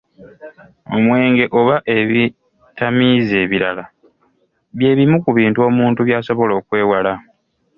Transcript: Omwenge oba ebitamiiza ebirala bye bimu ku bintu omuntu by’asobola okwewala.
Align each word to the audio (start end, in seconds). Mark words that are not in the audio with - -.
Omwenge 0.95 1.45
oba 1.59 1.75
ebitamiiza 1.97 3.35
ebirala 3.45 3.83
bye 4.77 4.91
bimu 4.97 5.17
ku 5.23 5.29
bintu 5.37 5.59
omuntu 5.69 5.99
by’asobola 6.07 6.53
okwewala. 6.59 7.13